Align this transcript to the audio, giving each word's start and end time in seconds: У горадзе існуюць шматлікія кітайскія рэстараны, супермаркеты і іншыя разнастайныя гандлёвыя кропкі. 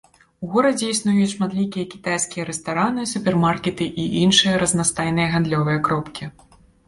У 0.45 0.47
горадзе 0.53 0.87
існуюць 0.91 1.33
шматлікія 1.33 1.85
кітайскія 1.91 2.45
рэстараны, 2.49 3.01
супермаркеты 3.13 3.85
і 4.05 4.05
іншыя 4.23 4.55
разнастайныя 4.65 5.27
гандлёвыя 5.37 5.77
кропкі. 5.89 6.23